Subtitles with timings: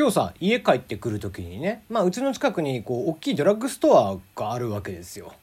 [0.00, 5.34] 今日さ家帰ってくる時にね、まあ、うちの近くにこう大きいドラッグストアがあるわけですよ。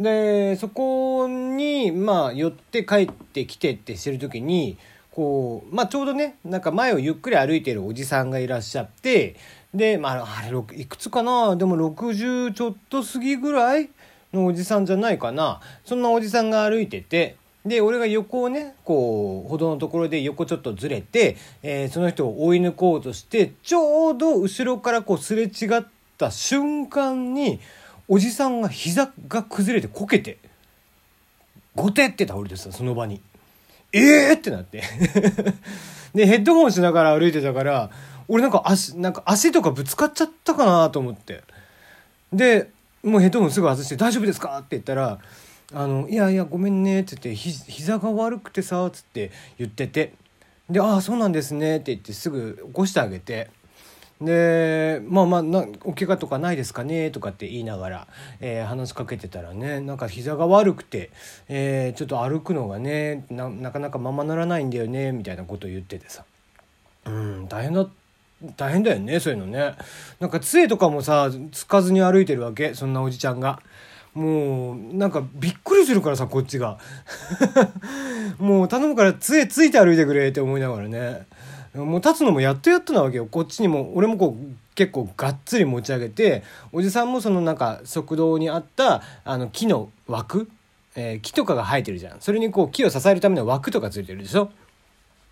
[0.00, 4.76] でそこにまあ寄って帰ってきてってしてる時に
[5.12, 9.36] こう、まあ、ちょうどねなんか前をゆっくり歩いてるおじさんがいらっしゃって
[9.72, 11.54] で、まあ、あれいくつかな？
[11.54, 13.90] でも60ちょっと過ぎぐらい
[14.32, 25.84] のおじさんじゃないかなそんなおじさんが歩いててで俺が横をねこう歩道のところで横ちょっとずれて、えー、その人を追い抜こうとしてちょうど後ろからこうすれ違っ
[26.16, 27.60] た瞬間に
[28.08, 30.38] おじさんが膝が崩れてこけて
[31.74, 33.20] ゴテって倒れてさその場に。
[33.92, 34.82] えーってなって
[36.14, 37.90] でヘッドホンしながら歩いてたから
[38.28, 41.42] 俺なんか足なんか足とかぶつかっちゃったかなと思って
[42.32, 42.70] で
[43.02, 45.18] もうヘッドホンすぐ外して「大丈夫ですか?」って言ったら
[45.72, 50.14] 「あのいやいやごめんね」って言ってひ「膝が悪くてさ」っつって言ってて
[50.68, 53.50] で「ああそうなんですね」って言ってすぐ起こしてあげて。
[54.20, 58.06] でまあまあなお怪我とかないですかねとかって言いながら、
[58.40, 61.10] えー、話しかけてたらねなんか膝が悪くて、
[61.48, 66.26] えー、ちょっと歩くのがねなかなかままならないんだよねみたいなことを言っててさ
[67.06, 67.86] うん大変だ
[68.58, 69.74] 大変だよねそういうのね
[70.18, 73.60] なんか杖とかもさつかずに歩いてるわけそんなおじちゃんが。
[74.14, 76.78] もうなんかびっくりするからさこっちが。
[78.38, 81.26] もう頼むから杖ついて歩いてくれって思いながらね。
[81.74, 83.26] もう立つのもやっとやっとなわけよ。
[83.26, 90.48] こっちにも俺もこう結構がっつり持ち上げておじさんもそのなんか側道にあったあの木の枠、
[90.96, 92.16] えー、木とかが生えてるじゃん。
[92.20, 94.50] それにこう木を支えるための枠とかついてるでしょ？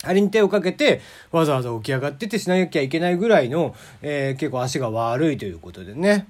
[0.05, 1.01] あれに手をかけて
[1.33, 6.29] わざわざ起き上がっててしなきゃいけないぐらいの、えー、結構足が悪いということでね。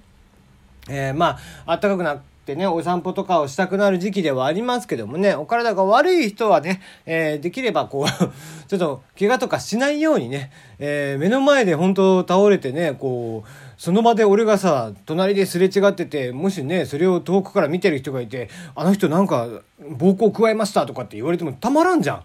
[0.88, 8.08] えー、まあ、暖かくなってね、お散歩とかをしたくなる時期ではありますけどもね、お体が悪い人はね、えー、できればこう
[8.68, 19.47] ちょっと怪我とかしないようにね、えー、目の前で本当倒れてね、こう、その場で俺がさ、隣ですれ違ってて、もしね、それを遠くから見てる人がいて、あの人なんか
[19.78, 22.22] 暴行加えましたとかって言われてもたまらんじゃん。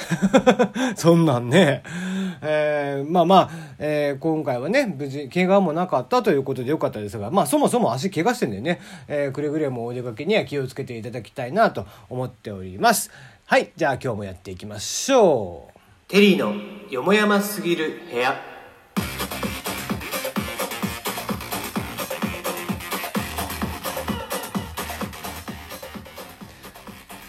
[0.96, 1.82] そんなんね。
[2.42, 3.50] えー、まあまあ、
[3.84, 13.10] えー、今回はね、無事、怪我もなかったということでよかったですが、まあそもそも足怪我してんでね、えー、くれぐれもお出かけには気をつけていただきたいなと思っております。
[13.44, 15.80] はい、じゃあ今日もやっていきましょう。
[16.08, 16.54] テリーの
[16.90, 18.40] よもやますぎる部屋。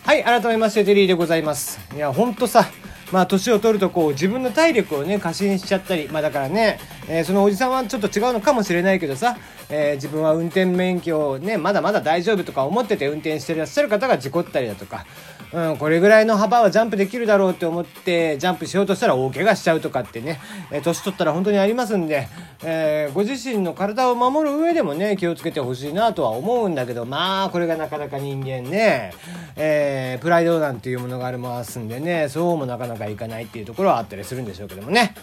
[0.05, 1.79] はい、改めましてテリーでございます。
[1.95, 2.67] いや、ほんとさ、
[3.13, 9.37] まあ、年を取るとこう自分の体力をね過信しちゃったりまあだからね、えー、そのおじさんはちょっと違うのかもしれないけどさ、
[9.69, 15.05] えー、自分は運転免許をねまだまだ大丈夫とか思ってて運転してらっしゃる方が事故ったりだとか、
[15.53, 20.39] うん、これぐらいの幅はジャンプできるだろうって思ってジャンプしようとしたら大怪我しちゃうとかってね、
[20.71, 22.27] えー、年取ったら本当にありますんで、
[22.61, 29.13] えー、ご自身の体を守る上でもね気をつけてほしいなとは思うんだけどまあこれがなかなか人間ね、
[29.55, 35.15] えー、プライドなんていうものがありますんでねそうもなかなかいかないっていうところはあったりするんでしょうけどもね。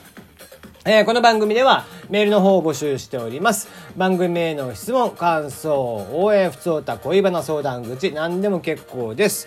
[0.87, 3.69] えー、この番組ではメールの方を募集しております。
[3.99, 9.47] 番組への質問、感想、応援、不通た恋バナ相談口、何でも結構です。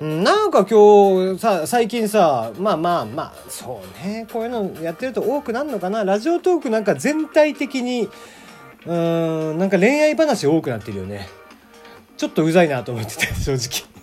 [0.00, 6.02] なんか今日さ、最近さ、まあまあまあ、そうね、こういうのやってると多くなるのかな。
[6.02, 8.08] ラジオトークなんか全体的に、
[8.84, 11.28] うーん、なんか恋愛話多くなってるよね。
[12.16, 13.93] ちょっとうざいなと思ってて、正直。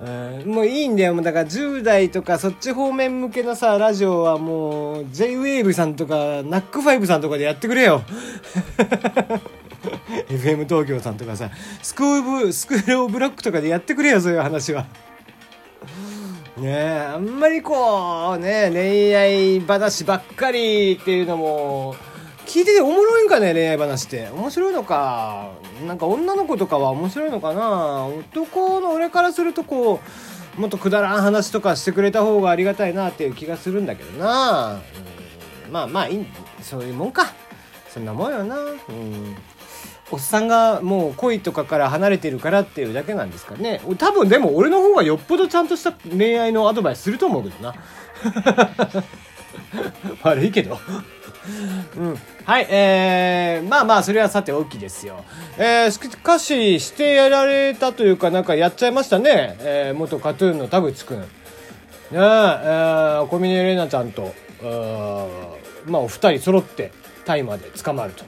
[0.00, 1.14] うん、もういいんだよ。
[1.14, 8.02] もうだから10代とかそっち方面向けのさ、ラジオはもう J-Wave さんとか NAC5 さんとかでやってくれよ。
[10.28, 11.50] FM 東京さんとかさ、
[11.82, 14.86] スクール、スクールオブラックとかでやってくれよ、そういう話は。
[16.56, 21.94] ねえ、あんまりこう、ね、恋愛話ばっかりっていうのも、
[22.48, 24.30] 聞いてておもろいんかね恋愛話って。
[24.30, 25.50] 面白いのか。
[25.86, 28.06] なんか女の子とかは面白いのかな。
[28.06, 30.00] 男の俺からするとこ
[30.56, 34.80] うもっとくだらん話とかしてくれた方がありがたいなっていう気がするんだけどな、
[35.66, 36.26] うん、まあまあいい
[36.62, 37.26] そういうもんか。
[37.90, 38.56] そんなもんよな。
[38.56, 39.36] うん。
[40.10, 43.82] おっさんがもう恋とかから離れてるからっていうだけなんですかね。
[43.98, 47.74] 多分でも俺の方がよっぽどちゃんとした恋愛のアドバイスすると思うけどな。
[50.22, 50.78] 悪いけど
[51.96, 52.18] うん。
[52.44, 55.24] はい、えー、まあまあ、それはさておきですよ。
[55.56, 59.56] えー、しかし、してやられたというか、なんかやっちゃいましたね。
[59.60, 61.20] えー、元カトゥーンの田口くん。
[61.20, 61.26] ね
[62.12, 64.34] え、えー、小峰玲奈ちゃんと、
[65.86, 66.92] まあ、お二人揃って、
[67.24, 68.24] タイまで捕まると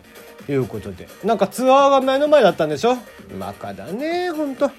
[0.53, 1.09] いうことで。
[1.25, 2.97] なんかツアーが目の前だったんでしょ？
[3.39, 4.71] バカだね、ほんと。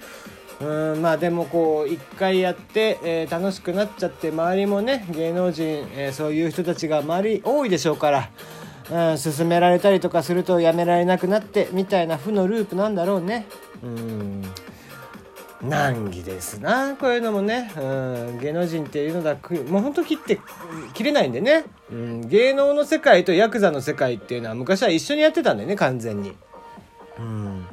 [0.62, 8.30] うんまあでもこう一回やって、えー、楽しくなっちゃって周りもね芸能人、えー、そういう人たちが周り多いでしょうから、
[9.12, 13.48] うん、進められたりとかするとやめられなくなってみたいな負のループなんだろうね。
[13.84, 14.44] うん
[15.64, 19.36] 難儀ですなこういうのもね、うん、芸能人っていうのだ
[19.70, 20.40] もうほんと切って
[20.94, 26.34] 切れないんでね、うん、芸能の世界とヤクザの世界っていうのは昔は一緒にやってたんだよね完全に。
[27.20, 27.68] うん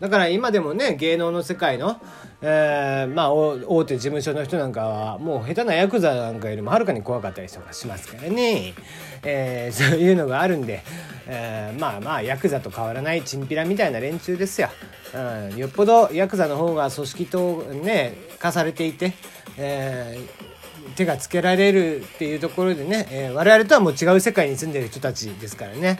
[0.00, 1.98] だから今でもね芸能の世界の、
[2.42, 8.74] えー、まあ大手事務所の人なんかはもう下手なヤクザなんかよりもはるかに怖かったりとかしますからね、
[9.22, 10.82] えー、 そういうのがあるんで、
[11.26, 14.68] えー、まあまあヤクザと変わらないチンピラみたいな連中ですよ、
[15.14, 19.14] うん、よっぽどヤクザの方が組織とね化されていて、
[19.56, 25.98] えー、手がつけられるっていうところでね、えー、我々とはもう違う世界に住んでる人たちですからね。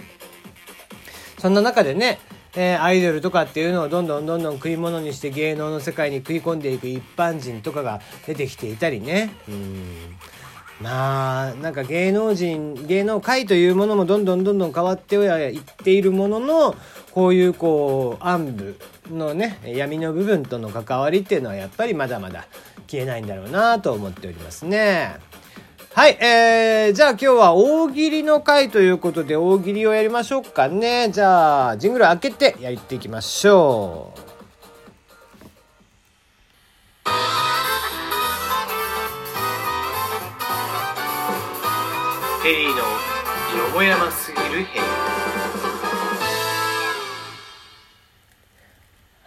[1.39, 2.19] そんな中でね
[2.57, 9.35] えー、アイドルとかっていうのをどんどんどんどん食い物にして芸能の世界に食い込んでいく一般人とかが出てきていたりね。
[9.49, 10.17] うん
[10.81, 16.75] まあなんか芸能人芸能界というものもどんどんどんどん変わってはいっているものの
[17.13, 18.77] こういうこう暗部
[19.11, 22.47] のね闇の部分との関わりっていうのはやっぱりまだまだ
[22.87, 25.17] 消えないんだろうなと思っておりますね。
[25.97, 31.09] はい、えー、じゃあ今日は大喜利の回ということで大喜利をやりましょうかね。
[31.11, 34.21] じゃあ、ジングル開けてやっていきましょう。
[42.45, 42.85] ヘリーのよ
[43.73, 45.26] もやますぎる部屋。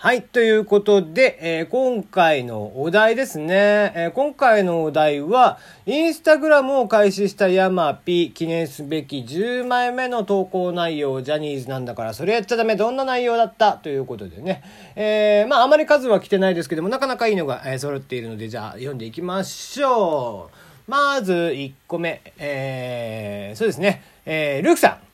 [0.02, 0.24] はい。
[0.24, 3.92] ということで、えー、今回のお題ですね。
[3.98, 13.74] えー、今回のお題は、インスタグラムを開始したヤマピ記念すべき10枚目の投稿内容、ジャニーズなんだからそれやっちゃダメ、どんな内容だった？
[13.74, 14.64] ということでね。
[14.96, 20.50] えー、まあ、あまり数は来てないですけども、なかなかいいのが、え揃っているので、じゃあ読んでいきましょ
[20.88, 20.90] う。
[20.90, 24.02] まず1個目、えー、そうですね。
[24.26, 25.09] えー、ルークさん。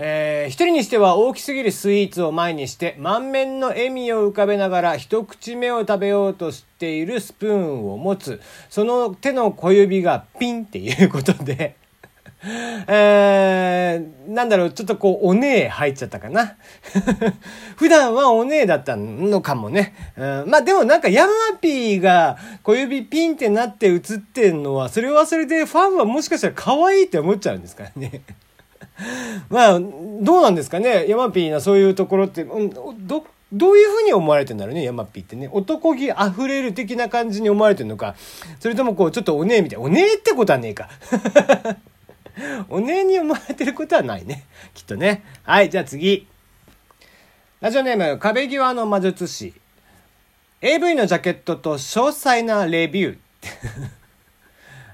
[0.00, 8.40] えー、一人にしては大きすぎるスイーツを前にして満面の笑みを浮かべながら一口目を食べようとしているスプーンを持つ
[8.70, 11.74] その手の小指がピンっていうことで
[12.86, 16.54] えー、なんだろう、ちょっとこう、おねえ入っちゃったかな？
[17.76, 19.94] 普段はおねえだったのかもね。
[20.16, 28.22] うん、まあでもなんかヤマピーが小指ピンってなって映ってんのは、それはそれでファンはもしかしたら可愛いって思っちゃうんですからね。
[29.48, 31.06] まあ、どうなんですかね。
[31.08, 35.48] ヤマピーなそういうところって、ど、どういうふうに思われてんだろうね、ヤマピーってね。
[35.52, 38.14] 男気溢れる的な感じに思われてるのか。
[38.60, 39.78] それともこう、ちょっとおねえみたい。
[39.78, 40.88] おねえってことはねえか。
[42.68, 44.44] おねえに思われてることはないね。
[44.74, 45.24] きっとね。
[45.44, 46.26] はい、じゃあ次。
[47.60, 49.54] ラジオネーム、壁際の魔術師。
[50.60, 53.18] AV のジャケットと詳細なレビュー。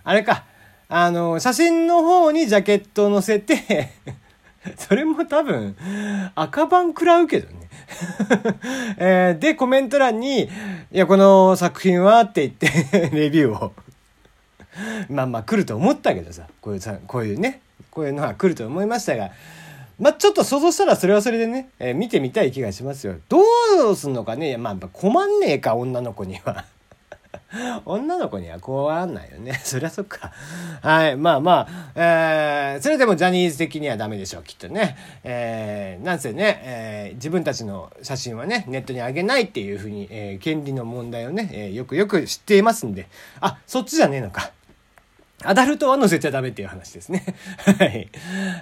[0.05, 0.45] あれか。
[0.97, 3.91] あの、写真の方にジャケットを載せて
[4.79, 5.75] それも多分、
[6.37, 7.69] 赤番食らうけどね。
[8.99, 10.49] えー、で、コメント欄に、い
[10.93, 13.73] や、この作品はって言って レビューを。
[15.11, 17.61] まあまあ来ると思ったけどさ、こういうさ、こういうね、
[17.91, 19.33] こういうのは来ると思いましたが、
[19.99, 23.17] まあちょっと想像したらそれはそれでね、えー、見てみたい気がしますよ。
[23.29, 23.41] ど
[23.91, 26.67] うすんのかね、まあ困んねえか、女の子には。
[27.85, 29.61] 女の子にはこうあんないよね。
[29.65, 30.33] そりゃそっか。
[30.83, 31.17] はい。
[31.17, 34.97] まあまあ、えー、それでもジャニーズ的にはダメでしょう、きっとね。
[35.23, 43.07] えー、なんせね、えー、自分たちの写真はね、ネットに上げないっていうふうに、えー、権利の問題をね、えー、よくよく知っていますんで。
[43.41, 44.51] あ、そっちじゃねえのか。
[45.43, 47.25] アダルトは載せちゃダメっていう話ですね。
[47.79, 48.09] はい。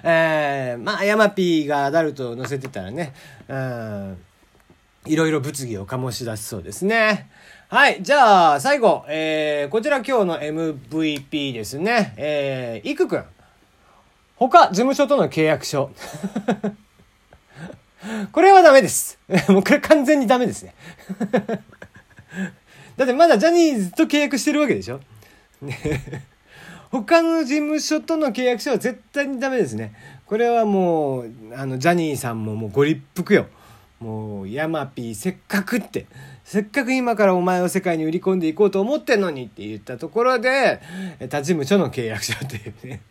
[0.03, 3.13] えー、まあ、ヤマピーがアダルトを載せてたらね、
[3.47, 4.17] うん、
[5.05, 7.29] いろいろ物議を醸し出しそうですね。
[7.73, 8.03] はい。
[8.03, 12.13] じゃあ、最後、えー、こちら今日の MVP ですね。
[12.17, 13.23] えー、いくくん。
[14.35, 15.89] 他、事務所との契約書。
[18.31, 19.17] これはダメです。
[19.49, 20.75] もうこれ完全にダメですね。
[22.95, 24.99] だってまだジャニーズと契約してるわけでしょ
[26.91, 29.95] 他の事務所との契約書は絶対にダメですね。
[30.27, 33.47] これはもう、あの、ジャニーさんももうご立腹よ。
[33.99, 36.05] もう、ヤマピーせっかくって。
[36.43, 40.81] せっかく今からお前を世界に売り込んでいこうと思ってんのにって言ったところで、
[41.29, 43.01] 他事務所の契約書っていうね。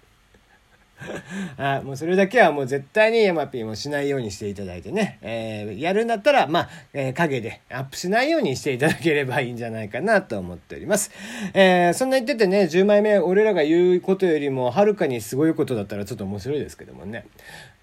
[1.59, 11.11] あもうそれだけはもう絶対にヤマピーもしないようにしていただいてね、えーやるんだったら、まあ、えー影でアップしないようにしていただければいいんじゃないかなと思っております。
[11.55, 17.25] えーそんな言っててね、10枚目、俺らが言うことよりもはるかにすごいことだったらちょっと面白いですけどもね。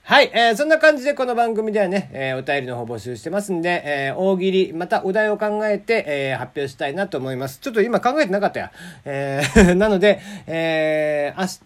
[0.04, 7.60] はい、えーそんな感じでこの番組ではね、えーお便りの方募集してますんで、えー大喜利、またお題を考えて、えー発表したいなと思います。
[7.60, 8.72] ちょっと今考えてなかったや。
[9.06, 11.60] えー なので、えー明日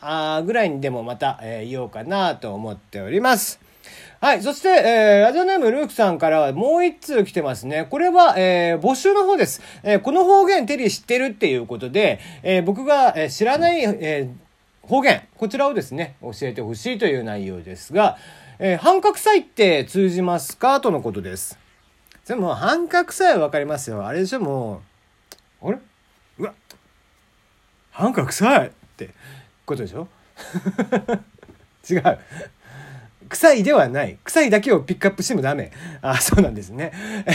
[0.00, 3.60] あーぐらいにでもまた、えー言おうかなと思っております。
[4.20, 4.42] はい。
[4.42, 7.86] そして、えーラジオネームルークさんからはもう一通来てますね。
[7.88, 9.60] これは、えー募集の方です。
[9.82, 18.16] えーこの方言テリー知ってるっていうことで、えー僕が、えー知らない、えー方言、こちらをですね、教えてほしいという内容ですが、
[18.58, 21.58] えー半角祭って通じますかとのことです。
[22.26, 24.06] でも、半角祭はわかりますよ。
[24.06, 24.82] あれでしょ、も
[25.62, 25.78] う、あれ？
[26.38, 26.54] うわ
[27.90, 29.10] 半角祭って
[29.68, 30.08] ことでしょ？
[31.88, 32.18] 違う。
[33.28, 34.16] 臭いではない。
[34.24, 35.70] 臭いだけをピックアップしてもダメ。
[36.00, 36.92] あ、そうなんですね。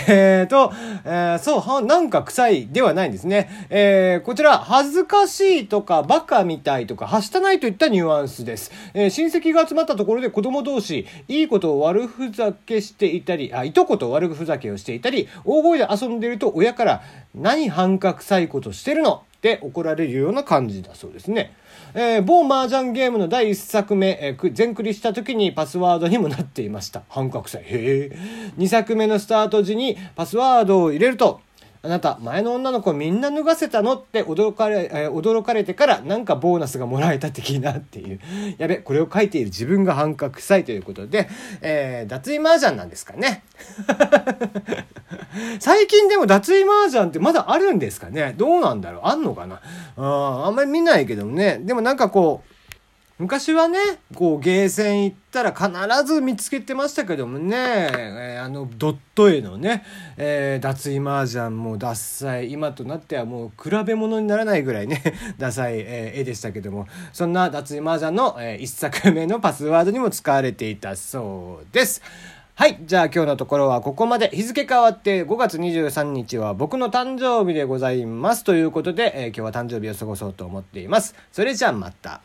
[0.08, 0.74] えーと、
[1.06, 3.68] えーそう、は、なんか臭いではないんですね。
[3.70, 8.72] えーこちら、恥ずかしいとか、バカみたいとか、はしたないといったニュアンスです。
[8.96, 17.04] えー親戚が集まったところで子供同士、いいことを悪ふざけしていたり、あ、いとこと悪ふざけをしていたり、大声で遊んでいると親から、
[17.36, 19.22] 何半角臭いことしてるの？
[19.44, 21.54] って怒られるような感じだそうですね。
[21.94, 27.04] えー某麻雀ゲームの第1作目、えー全クリした時にパスワードにもなっていました。
[27.10, 27.62] 半角祭。
[27.62, 27.66] へ
[28.14, 28.18] え。
[28.58, 31.42] 2作目のスタート時にパスワードを入れると、
[31.82, 38.22] あなた、前の女の子みんな脱がせたのって驚かれ、えー驚かれてからなんかボーナスがもらえた的なっていう。
[38.58, 41.28] やべ、これを書いている自分が半角臭いということで、
[41.62, 43.44] えー脱衣麻雀なんですかね。
[45.60, 48.34] 最近でも脱衣麻雀ってまだあるんですかね？
[48.38, 49.02] どうなんだろう？
[49.06, 49.62] あんのかな？
[49.98, 51.60] ああんまり見ないけどもね。
[51.64, 52.54] でもなんかこう、
[53.20, 53.78] 昔はね、
[54.16, 55.72] こう、ゲーセン行ったら必
[56.04, 59.84] ず見つけてましたけどもね、えーあの、ドット絵のね、
[60.18, 65.02] えー脱衣麻雀もダッサい、今となってはもう比べ物にならないぐらいね、
[65.38, 72.02] ダサい、えー絵でしたけども、そんな脱衣麻雀の、えー一作目のパスワードにも使われていたそうです。
[72.56, 72.78] はい。
[72.86, 74.30] じゃあ今日のところはここまで。
[74.30, 78.44] 日付変わって5月23日は僕の誕生日でございます。
[78.44, 81.16] ということで、えー今日は誕生日を過ごそうと思っています。
[81.32, 82.22] それじゃあまた。